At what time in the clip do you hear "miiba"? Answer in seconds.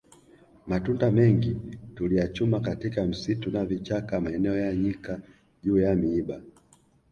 5.95-6.41